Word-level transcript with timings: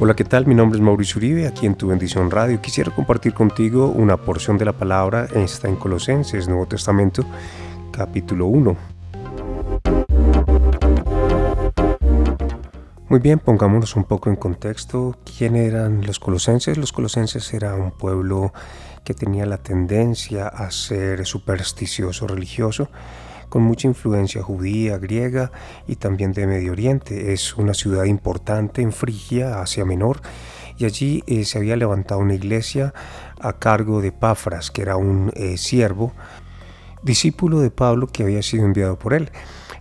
Hola, 0.00 0.14
¿qué 0.14 0.22
tal? 0.22 0.46
Mi 0.46 0.54
nombre 0.54 0.78
es 0.78 0.84
Mauricio 0.84 1.18
Uribe, 1.18 1.48
aquí 1.48 1.66
en 1.66 1.74
Tu 1.74 1.88
Bendición 1.88 2.30
Radio. 2.30 2.62
Quisiera 2.62 2.94
compartir 2.94 3.34
contigo 3.34 3.88
una 3.88 4.16
porción 4.16 4.56
de 4.56 4.64
la 4.64 4.72
palabra, 4.72 5.24
está 5.34 5.66
en 5.66 5.74
Colosenses, 5.74 6.46
Nuevo 6.46 6.66
Testamento, 6.66 7.24
capítulo 7.90 8.46
1. 8.46 8.76
Muy 13.08 13.18
bien, 13.18 13.40
pongámonos 13.40 13.96
un 13.96 14.04
poco 14.04 14.30
en 14.30 14.36
contexto. 14.36 15.16
¿Quién 15.36 15.56
eran 15.56 16.06
los 16.06 16.20
colosenses? 16.20 16.78
Los 16.78 16.92
colosenses 16.92 17.52
era 17.52 17.74
un 17.74 17.90
pueblo 17.90 18.52
que 19.02 19.14
tenía 19.14 19.46
la 19.46 19.58
tendencia 19.58 20.46
a 20.46 20.70
ser 20.70 21.26
supersticioso 21.26 22.28
religioso 22.28 22.88
con 23.48 23.62
mucha 23.62 23.88
influencia 23.88 24.42
judía, 24.42 24.98
griega 24.98 25.50
y 25.86 25.96
también 25.96 26.32
de 26.32 26.46
Medio 26.46 26.72
Oriente. 26.72 27.32
Es 27.32 27.56
una 27.56 27.74
ciudad 27.74 28.04
importante 28.04 28.82
en 28.82 28.92
Frigia, 28.92 29.60
Asia 29.60 29.84
Menor, 29.84 30.20
y 30.76 30.84
allí 30.84 31.24
eh, 31.26 31.44
se 31.44 31.58
había 31.58 31.76
levantado 31.76 32.20
una 32.20 32.34
iglesia 32.34 32.94
a 33.40 33.54
cargo 33.54 34.00
de 34.00 34.12
Pafras, 34.12 34.70
que 34.70 34.82
era 34.82 34.96
un 34.96 35.32
eh, 35.34 35.56
siervo, 35.56 36.12
discípulo 37.02 37.60
de 37.60 37.70
Pablo 37.70 38.06
que 38.06 38.22
había 38.22 38.42
sido 38.42 38.64
enviado 38.64 38.98
por 38.98 39.14
él. 39.14 39.30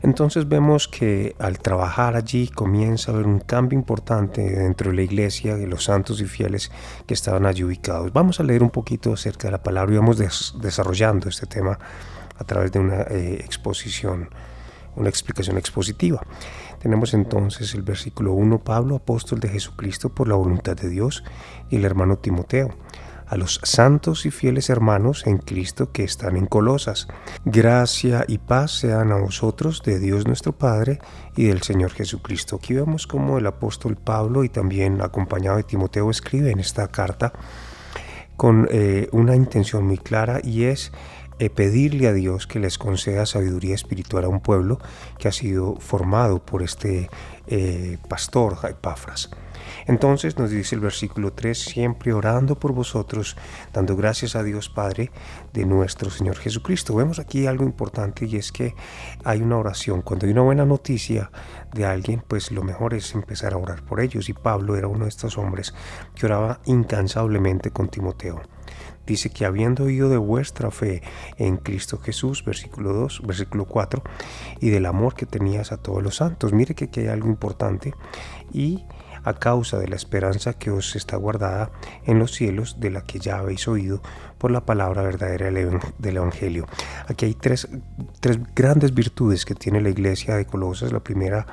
Entonces 0.02 0.48
vemos 0.48 0.88
que 0.88 1.35
al 1.40 1.59
trabajar 1.59 2.15
allí 2.15 2.48
comienza 2.48 3.12
a 3.12 3.15
haber 3.15 3.27
un 3.27 3.40
cambio 3.40 3.77
importante 3.77 4.41
dentro 4.41 4.91
de 4.91 4.95
la 4.95 5.02
iglesia, 5.02 5.55
de 5.55 5.68
los 5.68 5.85
santos 5.85 6.21
y 6.21 6.26
fieles 6.26 6.71
que 7.05 7.13
estaban 7.13 7.45
allí 7.45 7.63
ubicados. 7.63 8.13
Vamos 8.13 8.40
a 8.40 8.43
leer 8.43 8.63
un 8.63 8.70
poquito 8.70 9.13
acerca 9.13 9.48
de 9.48 9.54
la 9.54 9.63
palabra 9.63 9.93
y 9.93 9.98
vamos 9.98 10.18
desarrollando 10.62 11.29
este 11.29 11.48
tema 11.48 11.79
a 12.38 12.44
través 12.44 12.72
de 12.72 12.80
una 12.80 13.02
eh, 13.04 13.41
exposición, 13.44 14.30
una 14.96 15.09
explicación 15.09 15.58
expositiva. 15.58 16.22
Tenemos 16.80 17.13
entonces 17.13 17.73
el 17.73 17.82
versículo 17.82 18.34
1, 18.34 18.60
Pablo, 18.60 18.96
apóstol 18.96 19.40
de 19.40 19.49
Jesucristo 19.49 20.10
por 20.10 20.27
la 20.27 20.35
voluntad 20.35 20.76
de 20.76 20.90
Dios, 20.90 21.24
y 21.70 21.77
el 21.77 21.85
hermano 21.85 22.18
Timoteo 22.18 22.74
a 23.27 23.35
los 23.35 23.60
santos 23.63 24.26
y 24.26 24.32
fieles 24.32 24.70
hermanos 24.70 25.27
en 25.27 25.38
Cristo 25.38 25.91
que 25.91 26.04
están 26.04 26.38
en 26.38 26.46
Colosas. 26.46 27.07
Gracia 27.46 28.24
y 28.27 28.38
paz 28.38 28.72
sean 28.72 29.12
a 29.12 29.18
vosotros 29.18 29.84
de 29.84 29.99
Dios 29.99 30.26
nuestro 30.26 30.54
Padre 30.54 30.99
y 31.35 31.46
del 31.46 31.62
Señor 31.62 31.91
Jesucristo. 31.91 32.55
Aquí 32.55 32.74
vemos 32.74 33.05
cómo 33.05 33.38
el 33.38 33.48
apóstol 33.48 33.98
Pablo 33.98 34.44
y 34.44 34.49
también 34.49 35.01
acompañado 35.01 35.57
de 35.57 35.63
Timoteo 35.63 36.10
escribe 36.10 36.51
en 36.51 36.60
esta 36.60 36.88
carta 36.88 37.34
con 38.38 38.68
eh, 38.72 39.10
una 39.12 39.35
intención 39.35 39.85
muy 39.85 39.98
clara 39.98 40.40
y 40.44 40.63
es 40.63 40.91
eh, 41.40 41.49
pedirle 41.49 42.07
a 42.07 42.13
Dios 42.13 42.48
que 42.48 42.60
les 42.60 42.77
conceda 42.77 43.26
sabiduría 43.26 43.76
espiritual 43.76 44.26
a 44.26 44.30
un 44.30 44.40
pueblo 44.40 44.80
que 45.20 45.27
ha 45.27 45.32
sido 45.32 45.76
formado 45.76 46.44
por 46.44 46.63
este 46.63 47.10
eh, 47.48 47.98
pastor 48.10 48.57
Epafras. 48.68 49.29
Entonces 49.85 50.38
nos 50.38 50.49
dice 50.49 50.76
el 50.76 50.82
versículo 50.82 51.34
3, 51.34 51.57
siempre 51.57 52.13
orando 52.13 52.55
por 52.55 52.74
vosotros, 52.74 53.38
dando 53.74 53.96
gracias 53.96 54.35
a 54.35 54.44
Dios 54.44 54.70
Padre 54.70 55.12
de 55.54 55.66
nuestro 55.66 56.10
Señor 56.10 56.38
Jesucristo. 56.38 56.96
Vemos 56.96 57.20
aquí 57.20 57.46
algo 57.46 57.63
importante 57.63 58.26
y 58.26 58.38
es 58.38 58.51
que 58.51 58.76
hay 59.24 59.41
una 59.41 59.57
oración. 59.57 60.01
Cuando 60.01 60.26
hay 60.26 60.32
una 60.32 60.41
buena 60.41 60.66
noticia 60.66 61.32
de 61.74 61.85
alguien, 61.85 62.24
pues 62.27 62.51
lo 62.51 62.63
mejor 62.63 62.94
es 62.94 63.13
empezar 63.13 63.54
a 63.54 63.57
orar 63.57 63.84
por 63.84 63.99
ellos. 63.99 64.29
Y 64.29 64.34
Pablo 64.34 64.75
era 64.75 64.88
uno 64.88 65.03
de 65.03 65.09
estos 65.09 65.38
hombres 65.38 65.74
que 66.16 66.25
oraba 66.25 66.59
incansablemente 66.66 67.72
con 67.72 67.90
Timoteo 67.90 68.41
dice 69.08 69.31
que 69.31 69.46
habiendo 69.46 69.86
oído 69.86 70.09
de 70.09 70.18
vuestra 70.18 70.69
fe 70.69 71.02
en 71.38 71.58
Cristo 71.58 71.97
Jesús, 71.97 72.44
versículo 72.46 72.94
2, 72.94 73.22
versículo 73.25 73.66
4, 73.66 74.03
y 74.59 74.69
del 74.69 74.86
amor 74.86 75.16
que 75.16 75.25
tenías 75.25 75.72
a 75.72 75.78
todos 75.78 76.03
los 76.03 76.18
santos. 76.18 76.53
Mire 76.53 76.75
que 76.75 76.86
aquí 76.86 77.00
hay 77.00 77.08
algo 77.08 77.28
importante 77.28 77.94
y 78.53 78.84
a 79.23 79.34
causa 79.34 79.78
de 79.79 79.88
la 79.88 79.96
esperanza 79.96 80.53
que 80.53 80.72
os 80.72 80.96
está 80.96 81.18
guardada 81.18 81.72
en 82.06 82.19
los 82.19 82.31
cielos, 82.31 82.79
de 82.79 82.91
la 82.91 83.01
que 83.01 83.19
ya 83.19 83.39
habéis 83.39 83.67
oído 83.67 84.01
por 84.38 84.51
la 84.51 84.66
palabra 84.66 85.01
verdadera 85.01 85.50
del 85.51 86.17
Evangelio. 86.17 86.67
Aquí 87.07 87.25
hay 87.25 87.33
tres, 87.33 87.67
tres 88.19 88.39
grandes 88.55 88.94
virtudes 88.94 89.45
que 89.45 89.55
tiene 89.55 89.81
la 89.81 89.89
iglesia 89.89 90.35
de 90.35 90.45
Colosas. 90.45 90.91
La 90.91 91.00
primera 91.00 91.45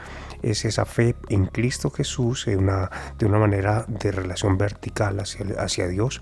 es 0.43 0.65
esa 0.65 0.85
fe 0.85 1.17
en 1.31 1.47
Cristo 1.47 1.91
Jesús 1.91 2.45
de 2.47 2.57
una, 2.57 2.91
de 3.19 3.27
una 3.27 3.39
manera 3.39 3.85
de 3.89 4.13
relación 4.13 4.59
vertical 4.59 5.19
hacia, 5.21 5.47
hacia 5.59 5.89
Dios, 5.89 6.21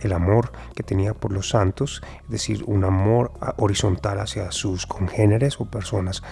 el 0.00 0.12
amor 0.12 0.52
que 0.74 0.82
tenía 0.82 1.14
por 1.14 1.32
los 1.32 1.50
santos, 1.50 2.02
es 2.24 2.30
decir, 2.30 2.64
un 2.66 2.84
amor 2.84 3.32
horizontal 3.58 4.20
hacia 4.20 4.50
sus 4.52 4.86
congéneres 4.86 5.60
o 5.60 5.66
personas 5.66 6.22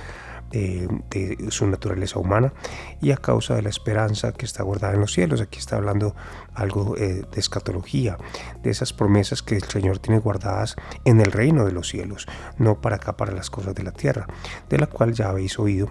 de, 0.50 1.36
su 1.50 1.66
naturaleza 1.66 2.18
humana 2.18 2.52
y 3.00 3.12
a 3.12 3.16
causa 3.16 3.54
de 3.54 3.62
la 3.62 3.68
esperanza 3.68 4.32
que 4.32 4.46
está 4.46 4.62
guardada 4.62 4.94
en 4.94 5.00
los 5.00 5.12
cielos. 5.12 5.40
Aquí 5.40 5.58
está 5.58 5.76
hablando 5.76 6.14
algo 6.54 6.96
eh, 6.96 7.24
de 7.30 7.40
escatología, 7.40 8.18
de 8.62 8.70
esas 8.70 8.92
promesas 8.92 9.42
que 9.42 9.56
el 9.56 9.64
Señor 9.64 9.98
tiene 9.98 10.20
guardadas 10.20 10.76
en 11.04 11.20
el 11.20 11.32
reino 11.32 11.64
de 11.64 11.72
los 11.72 11.88
cielos, 11.88 12.26
no 12.58 12.80
para 12.80 12.96
acá, 12.96 13.16
para 13.16 13.32
las 13.32 13.50
cosas 13.50 13.74
de 13.74 13.82
la 13.82 13.92
tierra, 13.92 14.26
de 14.68 14.78
la 14.78 14.86
cual 14.86 15.12
ya 15.12 15.28
habéis 15.28 15.58
oído 15.58 15.90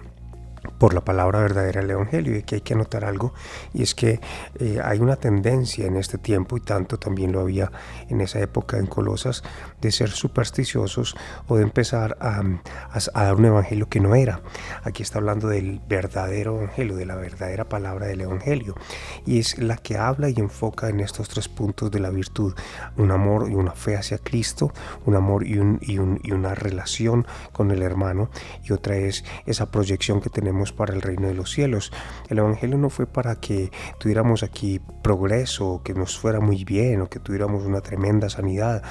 por 0.78 0.94
la 0.94 1.02
palabra 1.02 1.40
verdadera 1.40 1.80
del 1.80 1.90
Evangelio. 1.90 2.34
Y 2.34 2.38
aquí 2.38 2.56
hay 2.56 2.60
que 2.60 2.74
anotar 2.74 3.04
algo, 3.04 3.32
y 3.72 3.82
es 3.82 3.94
que 3.94 4.20
eh, 4.58 4.80
hay 4.82 4.98
una 4.98 5.16
tendencia 5.16 5.86
en 5.86 5.96
este 5.96 6.18
tiempo, 6.18 6.56
y 6.56 6.60
tanto 6.60 6.98
también 6.98 7.32
lo 7.32 7.40
había 7.40 7.70
en 8.08 8.20
esa 8.20 8.40
época 8.40 8.78
en 8.78 8.86
Colosas, 8.86 9.42
de 9.80 9.90
ser 9.92 10.10
supersticiosos 10.10 11.16
o 11.48 11.56
de 11.56 11.62
empezar 11.62 12.16
a, 12.20 12.42
dar 13.14 13.34
un 13.34 13.44
Evangelio 13.44 13.88
que 13.88 14.00
no 14.00 14.14
era. 14.14 14.40
Aquí 14.82 15.02
está 15.02 15.18
hablando 15.18 15.48
del 15.48 15.80
verdadero 15.88 16.56
Evangelio, 16.56 16.96
de 16.96 17.06
la 17.06 17.16
verdadera 17.16 17.68
palabra 17.68 18.06
del 18.06 18.22
Evangelio, 18.22 18.74
y 19.26 19.38
es 19.38 19.58
la 19.58 19.76
que 19.76 19.96
habla 19.96 20.28
y 20.28 20.34
enfoca 20.38 20.88
en 20.88 21.00
estos 21.00 21.28
tres 21.28 21.48
puntos 21.48 21.90
de 21.90 22.00
la 22.00 22.10
virtud, 22.10 22.54
un 22.96 23.10
amor 23.10 23.50
y 23.50 23.54
una 23.54 23.72
fe 23.72 23.96
hacia 23.96 24.18
Cristo, 24.18 24.72
un 25.06 25.14
amor 25.14 25.46
y, 25.46 25.58
y 25.80 25.98
una 26.32 26.54
relación 26.54 27.26
con 27.52 27.70
el 27.70 27.82
hermano, 27.82 28.30
y 28.64 28.72
otra 28.72 28.96
es 28.96 29.24
esa 29.46 29.70
proyección 29.70 30.20
que 30.20 30.30
tenemos 30.30 30.49
para 30.76 30.94
el 30.94 31.02
reino 31.02 31.28
de 31.28 31.34
los 31.34 31.50
cielos. 31.50 31.92
El 32.28 32.38
Evangelio 32.38 32.76
no 32.76 32.90
fue 32.90 33.06
para 33.06 33.36
que 33.36 33.70
tuviéramos 33.98 34.42
aquí 34.42 34.80
progreso, 35.02 35.80
que 35.82 35.94
nos 35.94 36.18
fuera 36.18 36.40
muy 36.40 36.64
bien, 36.64 37.00
o 37.00 37.08
que 37.08 37.18
tuviéramos 37.18 37.64
una 37.64 37.80
tremenda 37.80 38.28
sanidad, 38.28 38.82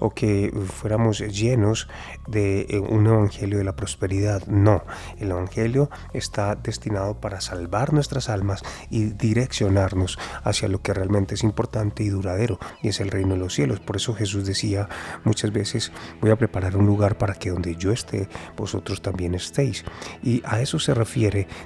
o 0.00 0.10
que 0.10 0.52
fuéramos 0.66 1.20
llenos 1.20 1.88
de 2.26 2.66
eh, 2.68 2.78
un 2.78 3.06
Evangelio 3.06 3.58
de 3.58 3.64
la 3.64 3.76
prosperidad. 3.76 4.46
No, 4.46 4.84
el 5.18 5.30
Evangelio 5.30 5.88
está 6.12 6.54
destinado 6.56 7.20
para 7.20 7.40
salvar 7.40 7.92
nuestras 7.92 8.28
almas 8.28 8.62
y 8.90 9.04
direccionarnos 9.04 10.18
hacia 10.42 10.68
lo 10.68 10.82
que 10.82 10.92
realmente 10.92 11.34
es 11.34 11.42
importante 11.42 12.02
y 12.02 12.08
duradero, 12.08 12.58
y 12.82 12.88
es 12.88 13.00
el 13.00 13.10
reino 13.10 13.34
de 13.34 13.40
los 13.40 13.54
cielos. 13.54 13.80
Por 13.80 13.96
eso 13.96 14.14
Jesús 14.14 14.46
decía 14.46 14.88
muchas 15.24 15.52
veces, 15.52 15.92
voy 16.20 16.30
a 16.30 16.36
preparar 16.36 16.76
un 16.76 16.86
lugar 16.86 17.16
para 17.16 17.34
que 17.34 17.50
donde 17.50 17.76
yo 17.76 17.92
esté, 17.92 18.28
vosotros 18.56 19.00
también 19.00 19.34
estéis. 19.34 19.84
Y 20.22 20.42
a 20.44 20.60
eso 20.60 20.78
se 20.78 20.92
refiere 20.92 21.03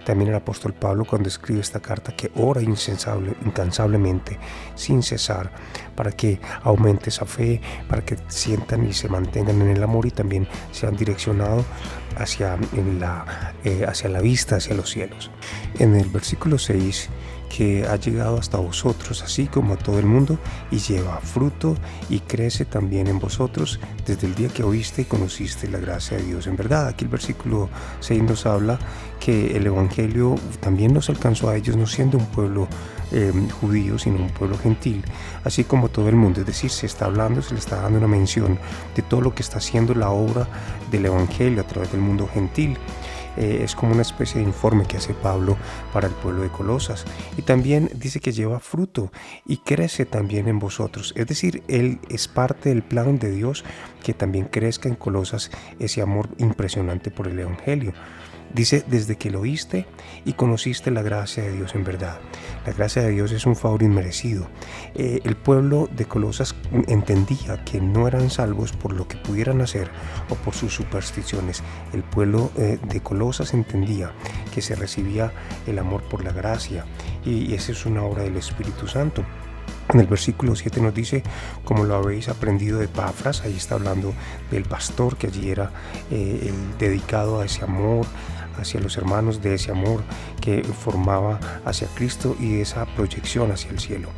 también 0.04 0.31
el 0.31 0.37
apóstol 0.37 0.75
Pablo 0.75 1.04
cuando 1.04 1.28
escribe 1.28 1.60
esta 1.60 1.81
carta 1.81 2.15
que 2.15 2.31
ora 2.37 2.60
incansablemente, 2.62 4.38
sin 4.75 5.03
cesar, 5.03 5.50
para 5.94 6.12
que 6.12 6.41
aumente 6.62 7.10
esa 7.10 7.26
fe, 7.26 7.60
para 7.88 8.04
que 8.04 8.16
sientan 8.28 8.87
y 8.87 8.93
se 8.93 9.09
mantengan 9.09 9.60
en 9.62 9.69
el 9.69 9.82
amor 9.82 10.06
y 10.06 10.10
también 10.10 10.47
sean 10.72 10.97
direccionados 10.97 11.65
hacia, 12.16 12.56
eh, 13.65 13.84
hacia 13.87 14.10
la 14.10 14.21
vista, 14.21 14.56
hacia 14.56 14.75
los 14.75 14.91
cielos. 14.91 15.31
En 15.78 15.94
el 15.94 16.09
versículo 16.09 16.59
6 16.59 17.09
que 17.48 17.86
ha 17.86 17.97
llegado 17.97 18.38
hasta 18.38 18.59
vosotros, 18.59 19.22
así 19.22 19.47
como 19.47 19.75
a 19.75 19.76
todo 19.76 19.98
el 19.98 20.06
mundo, 20.06 20.38
y 20.70 20.78
lleva 20.78 21.19
fruto 21.20 21.76
y 22.09 22.20
crece 22.20 22.64
también 22.64 23.06
en 23.06 23.19
vosotros 23.19 23.81
desde 24.06 24.26
el 24.26 24.34
día 24.34 24.48
que 24.48 24.62
oíste 24.62 25.03
y 25.03 25.04
conociste 25.04 25.69
la 25.69 25.78
gracia 25.78 26.16
de 26.16 26.25
Dios. 26.25 26.47
En 26.47 26.56
verdad, 26.56 26.88
aquí 26.88 27.04
el 27.04 27.10
versículo 27.10 27.69
6 28.00 28.22
nos 28.22 28.47
habla 28.47 28.78
que 29.18 29.56
el 29.56 29.66
Evangelio 29.66 30.36
también 30.60 30.92
nos 30.92 31.09
alcanzó 31.09 31.48
a 31.48 31.56
ellos, 31.56 31.77
no 31.77 31.86
siendo 31.86 32.18
un 32.18 32.27
pueblo 32.27 32.68
eh, 33.10 33.33
judío, 33.60 33.98
sino 33.98 34.16
un 34.16 34.30
pueblo 34.30 34.59
gentil, 34.59 35.03
así 35.45 35.65
como 35.65 35.89
todo 35.89 36.09
el 36.09 36.16
mundo. 36.16 36.41
Es 36.41 36.47
decir, 36.47 36.71
se 36.71 36.86
está 36.86 37.06
hablando, 37.06 37.42
se 37.42 37.54
le 37.54 37.60
está 37.60 37.80
dando 37.80 37.98
una 37.98 38.09
mención 38.09 38.59
de 38.95 39.03
todo 39.03 39.21
lo 39.21 39.34
que 39.34 39.42
está 39.42 39.59
haciendo 39.59 39.95
la 39.95 40.10
obra 40.10 40.47
del 40.91 41.06
Evangelio 41.06 41.60
a 41.60 41.66
través 41.66 41.91
del 41.91 42.00
mundo 42.00 42.28
gentil. 42.33 42.77
Eh, 43.38 43.60
es 43.62 43.76
como 43.76 43.92
una 43.92 44.02
especie 44.02 44.40
de 44.40 44.46
informe 44.46 44.84
que 44.84 44.96
hace 44.96 45.14
Pablo 45.14 45.56
para 45.92 46.08
el 46.08 46.14
pueblo 46.14 46.42
de 46.42 46.48
Colosas. 46.48 47.04
Y 47.36 47.42
también 47.42 47.88
dice 47.94 48.18
que 48.18 48.32
lleva 48.32 48.58
fruto 48.58 49.12
y 49.46 49.58
crece 49.58 50.06
también 50.06 50.48
en 50.48 50.58
vosotros. 50.58 51.12
Es 51.16 51.28
decir, 51.28 51.62
Él 51.68 52.00
es 52.08 52.26
parte 52.26 52.70
del 52.70 52.82
plan 52.82 53.18
de 53.18 53.30
Dios 53.30 53.64
que 54.02 54.12
también 54.12 54.46
crezca 54.46 54.88
en 54.88 54.96
Colosas 54.96 55.52
ese 55.78 56.02
amor 56.02 56.28
impresionante 56.38 57.12
por 57.12 57.28
el 57.28 57.38
Evangelio. 57.38 57.92
Dice, 58.54 58.83
desde 58.86 59.16
que 59.16 59.30
lo 59.30 59.41
oíste 59.41 59.86
y 60.24 60.33
conociste 60.33 60.91
la 60.91 61.03
gracia 61.03 61.42
de 61.42 61.53
Dios 61.53 61.74
en 61.74 61.84
verdad. 61.84 62.18
La 62.66 62.72
gracia 62.72 63.03
de 63.03 63.10
Dios 63.10 63.33
es 63.33 63.47
un 63.47 63.56
favor 63.56 63.83
inmerecido. 63.83 64.48
Eh, 64.95 65.21
el 65.24 65.36
pueblo 65.36 65.89
de 65.95 66.06
Colosas 66.06 66.54
entendía 66.86 67.62
que 67.65 67.80
no 67.80 68.09
eran 68.09 68.30
salvos 68.30 68.72
por 68.72 68.92
lo 68.92 69.06
que 69.06 69.16
pudieran 69.16 69.60
hacer 69.60 69.91
o 70.30 70.34
por 70.34 70.54
sus 70.54 70.74
supersticiones. 70.74 71.62
El 71.92 72.03
pueblo 72.03 72.50
eh, 72.56 72.78
de 72.83 73.00
Colosas 73.00 73.53
entendía 73.54 74.12
que 74.54 74.62
se 74.62 74.74
recibía 74.74 75.33
el 75.66 75.78
amor 75.78 76.03
por 76.04 76.24
la 76.24 76.33
gracia 76.33 76.84
y 77.24 77.54
esa 77.54 77.72
es 77.72 77.84
una 77.86 78.03
obra 78.03 78.22
del 78.22 78.36
Espíritu 78.36 78.86
Santo. 78.86 79.24
En 79.92 80.00
el 80.00 80.06
versículo 80.06 80.54
7 80.54 80.83
nos 80.83 80.92
dice, 80.92 81.22
como 81.65 81.84
lo 81.84 81.95
habéis 81.95 82.28
aprendido 82.28 82.78
de 82.78 82.89
Pafras, 82.89 83.41
ahí 83.41 83.56
está 83.56 83.77
hablando 83.77 84.12
del 84.50 84.65
pastor 84.65 85.16
que 85.16 85.28
allí 85.28 85.50
era 85.50 85.71
eh, 86.10 86.53
dedicado 86.78 87.41
a 87.41 87.47
ese 87.47 87.65
amor 87.65 88.06
hacia 88.59 88.81
los 88.81 88.97
hermanos, 88.97 89.43
de 89.43 89.55
ese 89.55 89.71
amor 89.71 90.03
que 90.41 90.63
formaba 90.65 91.41
hacia 91.65 91.89
Cristo 91.89 92.37
y 92.39 92.60
esa 92.60 92.87
proyección 92.87 93.53
hacia 93.53 93.71
el 93.71 93.81
cielo. 93.81 94.09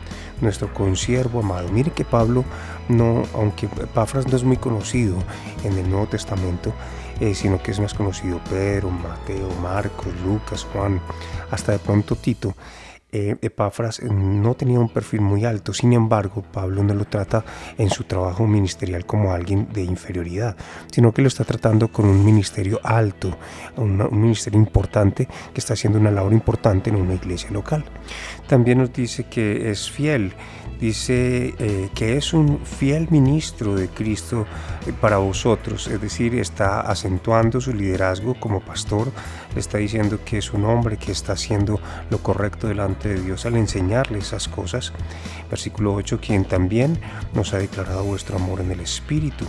Nuestro 0.41 0.73
consiervo 0.73 1.41
amado. 1.41 1.69
Mire 1.71 1.91
que 1.91 2.05
Pablo, 2.05 2.45
no, 2.89 3.25
aunque 3.35 3.69
Pafras 3.69 4.27
no 4.27 4.37
es 4.37 4.45
muy 4.45 4.57
conocido 4.57 5.17
en 5.65 5.79
el 5.79 5.89
Nuevo 5.89 6.07
Testamento, 6.07 6.73
eh, 7.21 7.35
sino 7.35 7.63
que 7.63 7.71
es 7.71 7.81
más 7.81 7.95
conocido 7.95 8.41
Pedro, 8.49 8.91
Mateo, 8.91 9.51
Marcos, 9.61 10.09
Lucas, 10.25 10.67
Juan, 10.73 11.01
hasta 11.51 11.73
de 11.73 11.79
pronto 11.79 12.17
Tito 12.17 12.55
eh, 13.13 13.37
Epafras 13.43 14.03
no 14.03 14.55
tenía 14.55 14.79
un 14.79 14.89
perfil 14.89 15.21
muy 15.21 15.45
alto, 15.45 15.73
sin 15.73 15.93
embargo 15.93 16.43
Pablo 16.43 16.83
no 16.83 16.95
lo 16.95 17.05
trata 17.05 17.45
en 17.79 17.91
su 17.91 18.05
trabajo 18.05 18.47
ministerial 18.47 19.07
como 19.07 19.33
alguien 19.33 19.69
de 19.73 19.83
inferioridad, 19.83 20.57
sino 20.93 21.13
que 21.13 21.23
lo 21.23 21.29
está 21.29 21.45
tratando 21.45 21.89
con 21.89 22.07
un 22.07 22.25
ministerio 22.25 22.81
alto, 22.83 23.37
un 23.77 24.21
ministerio 24.21 24.59
importante 24.59 25.29
que 25.53 25.61
está 25.61 25.75
haciendo 25.75 25.99
una 25.99 26.11
labor 26.11 26.33
importante 26.33 26.91
en 26.91 26.97
una 26.97 27.15
iglesia 27.15 27.51
local. 27.51 27.85
También 28.47 28.79
nos 28.79 28.93
dice 28.93 29.25
que 29.25 29.71
es 29.71 29.91
fiel, 29.91 30.33
dice 30.81 31.55
eh, 31.59 31.91
que 31.95 32.17
es 32.17 32.33
un 32.33 32.59
fiel 32.65 33.07
ministro 33.11 33.75
de 33.75 33.89
Cristo 33.89 34.47
eh, 34.87 34.93
para 34.99 35.19
vosotros, 35.19 35.87
es 35.89 36.01
decir, 36.01 36.35
está 36.37 36.81
acentuando 36.81 37.61
su 37.61 37.73
liderazgo 37.73 38.35
como 38.41 38.61
pastor, 38.61 39.13
está 39.55 39.79
diciendo 39.79 40.19
que 40.25 40.39
es 40.39 40.53
un 40.53 40.65
hombre 40.65 40.97
que 40.97 41.13
está 41.13 41.35
haciendo 41.35 41.81
lo 42.11 42.19
correcto 42.19 42.67
delante 42.67 43.00
de 43.09 43.21
Dios 43.21 43.47
al 43.47 43.57
enseñarle 43.57 44.19
esas 44.19 44.49
cosas. 44.49 44.93
Versículo 45.51 45.95
8, 45.95 46.21
quien 46.21 46.45
también 46.45 47.01
nos 47.35 47.55
ha 47.55 47.59
declarado 47.59 48.05
vuestro 48.05 48.37
amor 48.37 48.61
en 48.61 48.71
el 48.71 48.81
Espíritu. 48.81 49.47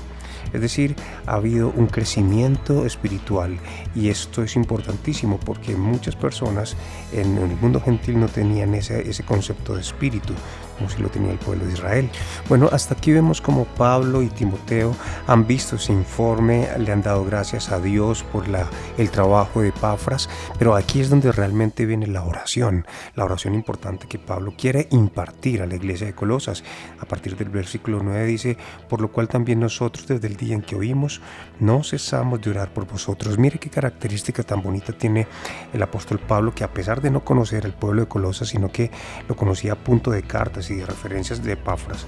Es 0.53 0.59
decir, 0.59 0.95
ha 1.27 1.35
habido 1.35 1.69
un 1.69 1.87
crecimiento 1.87 2.85
espiritual 2.85 3.57
y 3.95 4.09
esto 4.09 4.43
es 4.43 4.55
importantísimo 4.55 5.39
porque 5.39 5.75
muchas 5.75 6.15
personas 6.15 6.75
en 7.13 7.37
el 7.37 7.55
mundo 7.57 7.79
gentil 7.79 8.19
no 8.19 8.27
tenían 8.27 8.73
ese, 8.73 9.09
ese 9.09 9.23
concepto 9.23 9.75
de 9.75 9.81
espíritu 9.81 10.33
como 10.81 10.89
si 10.89 10.99
lo 10.99 11.09
tenía 11.09 11.31
el 11.31 11.37
pueblo 11.37 11.65
de 11.65 11.73
Israel. 11.73 12.09
Bueno, 12.49 12.67
hasta 12.71 12.95
aquí 12.95 13.11
vemos 13.11 13.39
como 13.39 13.65
Pablo 13.65 14.23
y 14.23 14.29
Timoteo 14.29 14.95
han 15.27 15.45
visto 15.45 15.75
ese 15.75 15.93
informe, 15.93 16.67
le 16.79 16.91
han 16.91 17.03
dado 17.03 17.23
gracias 17.23 17.71
a 17.71 17.79
Dios 17.79 18.23
por 18.23 18.47
la, 18.47 18.67
el 18.97 19.11
trabajo 19.11 19.61
de 19.61 19.71
Pafras, 19.71 20.27
pero 20.57 20.75
aquí 20.75 20.99
es 20.99 21.11
donde 21.11 21.31
realmente 21.31 21.85
viene 21.85 22.07
la 22.07 22.23
oración, 22.23 22.87
la 23.13 23.25
oración 23.25 23.53
importante 23.53 24.07
que 24.07 24.17
Pablo 24.17 24.55
quiere 24.57 24.87
impartir 24.89 25.61
a 25.61 25.67
la 25.67 25.75
iglesia 25.75 26.07
de 26.07 26.15
Colosas. 26.15 26.63
A 26.99 27.05
partir 27.05 27.37
del 27.37 27.49
versículo 27.49 27.99
9 28.01 28.25
dice, 28.25 28.57
por 28.89 29.01
lo 29.01 29.11
cual 29.11 29.27
también 29.27 29.59
nosotros 29.59 30.07
desde 30.07 30.27
el 30.27 30.35
día 30.35 30.55
en 30.55 30.63
que 30.63 30.75
oímos, 30.75 31.21
no 31.59 31.83
cesamos 31.83 32.41
de 32.41 32.49
orar 32.49 32.73
por 32.73 32.87
vosotros. 32.87 33.37
Mire 33.37 33.59
qué 33.59 33.69
característica 33.69 34.41
tan 34.41 34.63
bonita 34.63 34.93
tiene 34.93 35.27
el 35.73 35.83
apóstol 35.83 36.17
Pablo, 36.17 36.55
que 36.55 36.63
a 36.63 36.73
pesar 36.73 37.01
de 37.01 37.11
no 37.11 37.23
conocer 37.23 37.65
al 37.65 37.75
pueblo 37.75 38.01
de 38.01 38.07
Colosas, 38.07 38.47
sino 38.47 38.71
que 38.71 38.89
lo 39.27 39.35
conocía 39.35 39.73
a 39.73 39.75
punto 39.75 40.09
de 40.09 40.23
cartas 40.23 40.70
y 40.71 40.77
de 40.77 40.85
referencias 40.85 41.43
de 41.43 41.53
Epáfras, 41.53 42.05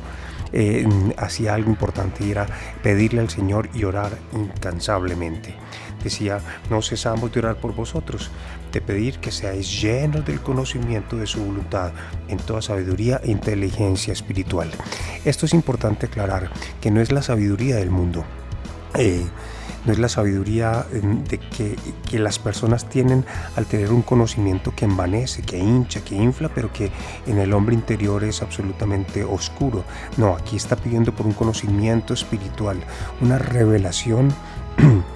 eh, 0.52 0.88
hacía 1.18 1.56
algo 1.56 1.70
importante 1.70 2.24
y 2.26 2.32
era 2.32 2.46
pedirle 2.84 3.22
al 3.22 3.30
Señor 3.30 3.70
y 3.74 3.84
orar 3.86 4.18
incansablemente. 4.34 5.56
Decía, 6.04 6.42
no 6.70 6.82
cesamos 6.82 7.32
de 7.32 7.40
orar 7.40 7.56
por 7.56 7.74
vosotros, 7.74 8.30
de 8.72 8.82
pedir 8.82 9.20
que 9.20 9.32
seáis 9.32 9.82
llenos 9.82 10.26
del 10.26 10.42
conocimiento 10.42 11.16
de 11.16 11.28
su 11.28 11.44
voluntad 11.44 11.94
en 12.28 12.38
toda 12.38 12.62
sabiduría 12.62 13.22
e 13.24 13.32
inteligencia 13.32 14.12
espiritual. 14.12 14.70
Esto 15.24 15.46
es 15.46 15.54
importante 15.54 16.08
aclarar, 16.08 16.52
que 16.82 16.92
no 16.92 17.00
es 17.00 17.12
la 17.12 17.22
sabiduría 17.22 17.78
del 17.78 17.90
mundo. 17.90 18.26
Eh, 18.96 19.26
no 19.86 19.94
es 19.94 20.00
la 20.00 20.10
sabiduría 20.10 20.86
de 20.92 21.40
que, 21.40 21.76
que, 22.10 22.20
las 22.20 22.40
personas 22.40 22.88
tienen 22.88 23.26
al 23.56 23.66
tener 23.66 23.92
un 23.92 24.02
conocimiento 24.02 24.74
que 24.76 24.86
envanece, 24.86 25.42
que 25.42 25.58
hincha, 25.58 26.02
que 26.04 26.16
infla, 26.16 26.50
pero 26.54 26.72
que 26.72 26.92
en 27.28 27.38
el 27.38 27.54
hombre 27.54 27.76
interior 27.76 28.24
es 28.24 28.42
absolutamente 28.42 29.24
oscuro. 29.24 29.84
No, 30.18 30.36
aquí 30.36 30.56
está 30.56 30.76
pidiendo 30.76 31.14
por 31.14 31.26
un 31.26 31.34
conocimiento 31.34 32.14
espiritual, 32.14 32.78
una 33.22 33.38
revelación 33.38 34.34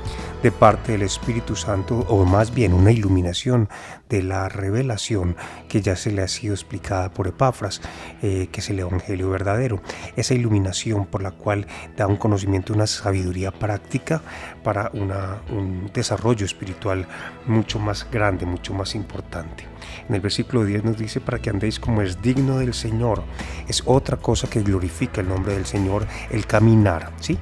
parte 0.51 0.93
del 0.93 1.01
Espíritu 1.01 1.55
Santo, 1.55 2.05
o 2.09 2.25
más 2.25 2.53
bien 2.53 2.73
una 2.73 2.91
iluminación 2.91 3.69
de 4.09 4.23
la 4.23 4.49
revelación 4.49 5.35
que 5.67 5.81
ya 5.81 5.95
se 5.95 6.11
le 6.11 6.21
ha 6.21 6.27
sido 6.27 6.53
explicada 6.53 7.09
por 7.09 7.27
Epafras, 7.27 7.81
eh, 8.21 8.47
que 8.51 8.61
es 8.61 8.69
el 8.69 8.79
Evangelio 8.79 9.29
verdadero. 9.29 9.81
Esa 10.15 10.33
iluminación 10.33 11.05
por 11.05 11.21
la 11.21 11.31
cual 11.31 11.67
da 11.95 12.07
un 12.07 12.17
conocimiento, 12.17 12.73
una 12.73 12.87
sabiduría 12.87 13.51
práctica 13.51 14.21
para 14.63 14.91
un 14.93 15.91
desarrollo 15.93 16.45
espiritual 16.45 17.07
mucho 17.45 17.79
más 17.79 18.09
grande, 18.09 18.45
mucho 18.45 18.73
más 18.73 18.95
importante. 18.95 19.65
En 20.07 20.15
el 20.15 20.21
versículo 20.21 20.63
10 20.63 20.83
nos 20.83 20.97
dice 20.97 21.19
para 21.19 21.39
que 21.39 21.49
andéis 21.49 21.79
como 21.79 22.01
es 22.01 22.21
digno 22.21 22.59
del 22.59 22.73
Señor. 22.73 23.23
Es 23.67 23.83
otra 23.85 24.17
cosa 24.17 24.49
que 24.49 24.61
glorifica 24.61 25.21
el 25.21 25.29
nombre 25.29 25.53
del 25.53 25.65
Señor, 25.65 26.07
el 26.29 26.45
caminar, 26.45 27.11
¿sí? 27.19 27.37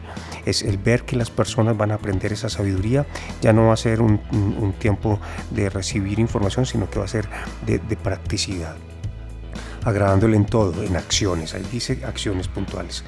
Es 0.45 0.61
el 0.61 0.77
ver 0.77 1.03
que 1.03 1.15
las 1.15 1.31
personas 1.31 1.75
van 1.77 1.91
a 1.91 1.95
aprender 1.95 2.33
esa 2.33 2.49
sabiduría. 2.49 2.94
Ya 3.41 3.51
no 3.51 3.67
va 3.67 3.73
a 3.73 3.77
ser 3.77 4.01
un, 4.01 4.19
tiempo 4.79 5.19
de 5.51 5.69
recibir 5.69 6.19
información, 6.19 6.65
sino 6.65 6.89
que 6.89 6.99
va 6.99 7.05
a 7.05 7.09
ser 7.09 7.27
de, 7.65 7.79
de 7.79 7.97
practicidad 7.97 8.75
agradándole 9.83 10.35
en 10.35 10.45
todo, 10.45 10.81
en 10.81 10.95
acciones, 10.95 11.53
ahí 11.53 11.63
dice 11.71 12.01
acciones 12.05 12.47
puntuales 12.47 13.03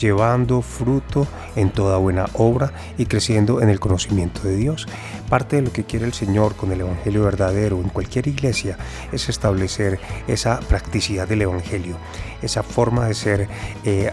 llevando 0.00 0.62
fruto 0.62 1.28
en 1.54 1.70
toda 1.70 1.98
buena 1.98 2.26
obra 2.32 2.72
y 2.98 3.06
creciendo 3.06 3.60
en 3.60 3.68
el 3.68 3.78
conocimiento 3.78 4.42
de 4.42 4.56
Dios. 4.56 4.88
Parte 5.28 5.56
de 5.56 5.62
lo 5.62 5.72
que 5.72 5.84
quiere 5.84 6.06
el 6.06 6.14
Señor 6.14 6.56
con 6.56 6.72
el 6.72 6.80
Evangelio 6.80 7.22
verdadero 7.22 7.80
en 7.80 7.90
cualquier 7.90 8.26
iglesia 8.26 8.78
es 9.12 9.28
establecer 9.28 10.00
esa 10.26 10.58
practicidad 10.60 11.28
del 11.28 11.42
Evangelio, 11.42 11.96
esa 12.42 12.62
forma 12.62 13.06
de 13.06 13.14
ser, 13.14 13.48
eh, 13.84 14.10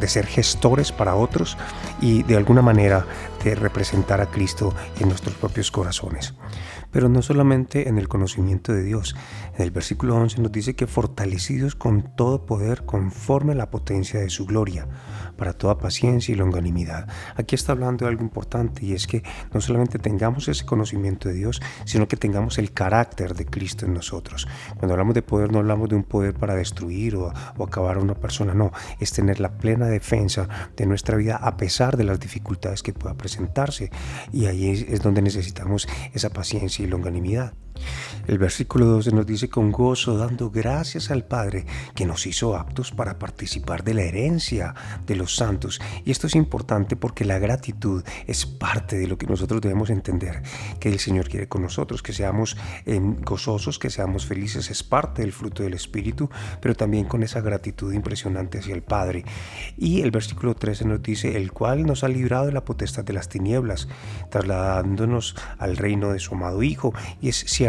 de 0.00 0.08
ser 0.08 0.26
gestores 0.26 0.92
para 0.92 1.14
otros 1.14 1.56
y 2.00 2.22
de 2.22 2.36
alguna 2.36 2.62
manera 2.62 3.06
de 3.44 3.54
representar 3.54 4.20
a 4.20 4.26
Cristo 4.26 4.74
en 5.00 5.08
nuestros 5.08 5.34
propios 5.34 5.70
corazones 5.70 6.34
pero 6.96 7.10
no 7.10 7.20
solamente 7.20 7.90
en 7.90 7.98
el 7.98 8.08
conocimiento 8.08 8.72
de 8.72 8.82
Dios. 8.82 9.14
En 9.54 9.64
el 9.64 9.70
versículo 9.70 10.16
11 10.16 10.40
nos 10.40 10.50
dice 10.50 10.74
que 10.74 10.86
fortalecidos 10.86 11.74
con 11.74 12.16
todo 12.16 12.46
poder 12.46 12.86
conforme 12.86 13.52
a 13.52 13.54
la 13.54 13.70
potencia 13.70 14.18
de 14.18 14.30
su 14.30 14.46
gloria, 14.46 14.88
para 15.36 15.52
toda 15.52 15.76
paciencia 15.76 16.32
y 16.32 16.36
longanimidad. 16.36 17.06
Aquí 17.36 17.54
está 17.54 17.72
hablando 17.72 18.06
de 18.06 18.12
algo 18.12 18.22
importante 18.22 18.86
y 18.86 18.94
es 18.94 19.06
que 19.06 19.22
no 19.52 19.60
solamente 19.60 19.98
tengamos 19.98 20.48
ese 20.48 20.64
conocimiento 20.64 21.28
de 21.28 21.34
Dios, 21.34 21.60
sino 21.84 22.08
que 22.08 22.16
tengamos 22.16 22.56
el 22.56 22.72
carácter 22.72 23.34
de 23.34 23.44
Cristo 23.44 23.84
en 23.84 23.92
nosotros. 23.92 24.48
Cuando 24.78 24.94
hablamos 24.94 25.14
de 25.14 25.20
poder 25.20 25.52
no 25.52 25.58
hablamos 25.58 25.90
de 25.90 25.96
un 25.96 26.04
poder 26.04 26.32
para 26.32 26.54
destruir 26.54 27.16
o, 27.16 27.30
acabar 27.62 27.98
a 27.98 28.00
una 28.00 28.14
persona, 28.14 28.54
no, 28.54 28.72
es 28.98 29.12
tener 29.12 29.38
la 29.38 29.58
plena 29.58 29.84
defensa 29.84 30.48
de 30.74 30.86
nuestra 30.86 31.18
vida 31.18 31.36
a 31.36 31.58
pesar 31.58 31.98
de 31.98 32.04
las 32.04 32.18
dificultades 32.20 32.82
que 32.82 32.94
pueda 32.94 33.14
presentarse. 33.18 33.90
Y 34.32 34.46
ahí 34.46 34.70
es, 34.70 34.80
es 34.88 35.02
donde 35.02 35.20
necesitamos 35.20 35.86
esa 36.14 36.30
paciencia 36.30 36.85
longanimidad. 36.90 37.54
El 38.26 38.38
versículo 38.38 38.86
12 38.86 39.12
nos 39.12 39.26
dice 39.26 39.48
con 39.48 39.70
gozo, 39.70 40.18
dando 40.18 40.50
gracias 40.50 41.10
al 41.12 41.24
Padre 41.24 41.64
que 41.94 42.06
nos 42.06 42.26
hizo 42.26 42.56
aptos 42.56 42.90
para 42.90 43.18
participar 43.20 43.84
de 43.84 43.94
la 43.94 44.02
herencia 44.02 44.74
de 45.06 45.14
los 45.14 45.36
santos. 45.36 45.80
Y 46.04 46.10
esto 46.10 46.26
es 46.26 46.34
importante 46.34 46.96
porque 46.96 47.24
la 47.24 47.38
gratitud 47.38 48.02
es 48.26 48.44
parte 48.44 48.96
de 48.96 49.06
lo 49.06 49.16
que 49.16 49.26
nosotros 49.26 49.60
debemos 49.60 49.90
entender, 49.90 50.42
que 50.80 50.88
el 50.88 50.98
Señor 50.98 51.28
quiere 51.28 51.46
con 51.46 51.62
nosotros, 51.62 52.02
que 52.02 52.12
seamos 52.12 52.56
em, 52.84 53.16
gozosos, 53.22 53.78
que 53.78 53.90
seamos 53.90 54.26
felices, 54.26 54.70
es 54.70 54.82
parte 54.82 55.22
del 55.22 55.32
fruto 55.32 55.62
del 55.62 55.74
Espíritu, 55.74 56.28
pero 56.60 56.74
también 56.74 57.04
con 57.04 57.22
esa 57.22 57.40
gratitud 57.40 57.92
impresionante 57.92 58.58
hacia 58.58 58.74
el 58.74 58.82
Padre. 58.82 59.24
Y 59.76 60.00
el 60.00 60.10
versículo 60.10 60.56
13 60.56 60.84
nos 60.86 61.02
dice, 61.02 61.36
el 61.36 61.52
cual 61.52 61.86
nos 61.86 62.02
ha 62.02 62.08
librado 62.08 62.46
de 62.46 62.52
la 62.52 62.64
potestad 62.64 63.04
de 63.04 63.12
las 63.12 63.28
tinieblas, 63.28 63.86
trasladándonos 64.30 65.36
al 65.58 65.76
reino 65.76 66.12
de 66.12 66.18
su 66.18 66.34
amado 66.34 66.62
Hijo. 66.62 66.92
Y 67.20 67.28
es 67.28 67.44
cierto, 67.46 67.65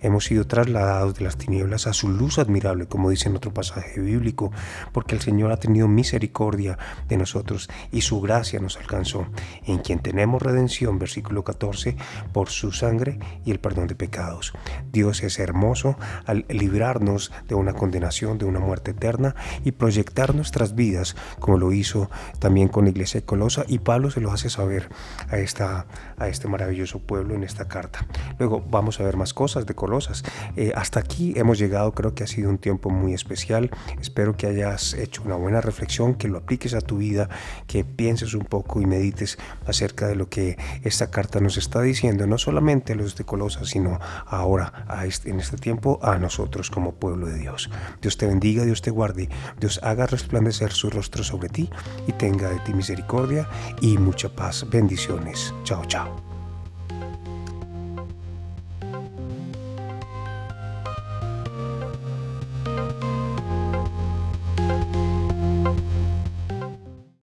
hemos 0.00 0.24
sido 0.24 0.46
trasladados 0.46 1.14
de 1.14 1.24
las 1.24 1.36
tinieblas 1.36 1.86
a 1.86 1.92
su 1.92 2.08
luz 2.08 2.38
admirable, 2.38 2.86
como 2.86 3.10
dice 3.10 3.28
en 3.28 3.36
otro 3.36 3.52
pasaje 3.52 4.00
bíblico, 4.00 4.52
porque 4.92 5.14
el 5.14 5.20
Señor 5.20 5.52
ha 5.52 5.58
tenido 5.58 5.88
misericordia 5.88 6.78
de 7.08 7.16
nosotros 7.16 7.68
y 7.92 8.00
su 8.00 8.20
gracia 8.20 8.60
nos 8.60 8.76
alcanzó, 8.76 9.26
en 9.66 9.78
quien 9.78 9.98
tenemos 9.98 10.42
redención, 10.42 10.98
versículo 10.98 11.44
14, 11.44 11.96
por 12.32 12.48
su 12.48 12.72
sangre 12.72 13.18
y 13.44 13.50
el 13.50 13.60
perdón 13.60 13.86
de 13.86 13.94
pecados. 13.94 14.52
Dios 14.92 15.22
es 15.22 15.38
hermoso 15.38 15.96
al 16.26 16.44
librarnos 16.48 17.32
de 17.48 17.54
una 17.54 17.74
condenación, 17.74 18.38
de 18.38 18.44
una 18.46 18.60
muerte 18.60 18.92
eterna 18.92 19.34
y 19.64 19.72
proyectar 19.72 20.34
nuestras 20.34 20.74
vidas, 20.74 21.16
como 21.38 21.58
lo 21.58 21.72
hizo 21.72 22.10
también 22.38 22.68
con 22.68 22.84
la 22.84 22.90
iglesia 22.90 23.24
Colosa, 23.24 23.64
y 23.68 23.78
Pablo 23.78 24.10
se 24.10 24.20
lo 24.20 24.32
hace 24.32 24.48
saber 24.48 24.88
a, 25.28 25.36
esta, 25.38 25.86
a 26.16 26.28
este 26.28 26.48
maravilloso 26.48 27.00
pueblo 27.00 27.34
en 27.34 27.44
esta 27.44 27.68
carta. 27.68 28.06
Luego 28.38 28.64
vamos 28.70 29.00
a 29.00 29.04
ver 29.04 29.16
más 29.16 29.33
cosas 29.34 29.66
de 29.66 29.74
Colosas. 29.74 30.22
Eh, 30.56 30.72
hasta 30.74 31.00
aquí 31.00 31.34
hemos 31.36 31.58
llegado, 31.58 31.92
creo 31.92 32.14
que 32.14 32.24
ha 32.24 32.26
sido 32.26 32.48
un 32.48 32.58
tiempo 32.58 32.90
muy 32.90 33.12
especial. 33.12 33.70
Espero 34.00 34.36
que 34.36 34.46
hayas 34.46 34.94
hecho 34.94 35.22
una 35.24 35.36
buena 35.36 35.60
reflexión, 35.60 36.14
que 36.14 36.28
lo 36.28 36.38
apliques 36.38 36.74
a 36.74 36.80
tu 36.80 36.98
vida, 36.98 37.28
que 37.66 37.84
pienses 37.84 38.34
un 38.34 38.44
poco 38.44 38.80
y 38.80 38.86
medites 38.86 39.38
acerca 39.66 40.06
de 40.06 40.14
lo 40.14 40.28
que 40.28 40.56
esta 40.82 41.10
carta 41.10 41.40
nos 41.40 41.56
está 41.56 41.82
diciendo, 41.82 42.26
no 42.26 42.38
solamente 42.38 42.92
a 42.92 42.96
los 42.96 43.16
de 43.16 43.24
Colosas, 43.24 43.68
sino 43.68 43.98
ahora, 44.26 44.86
este, 45.04 45.30
en 45.30 45.40
este 45.40 45.56
tiempo, 45.56 45.98
a 46.02 46.16
nosotros 46.16 46.70
como 46.70 46.94
pueblo 46.94 47.26
de 47.26 47.38
Dios. 47.38 47.70
Dios 48.00 48.16
te 48.16 48.26
bendiga, 48.26 48.64
Dios 48.64 48.82
te 48.82 48.90
guarde, 48.90 49.28
Dios 49.58 49.80
haga 49.82 50.06
resplandecer 50.06 50.72
su 50.72 50.90
rostro 50.90 51.24
sobre 51.24 51.48
ti 51.48 51.70
y 52.06 52.12
tenga 52.12 52.48
de 52.50 52.58
ti 52.60 52.72
misericordia 52.72 53.48
y 53.80 53.98
mucha 53.98 54.28
paz. 54.28 54.66
Bendiciones. 54.70 55.52
Chao, 55.64 55.84
chao. 55.86 56.33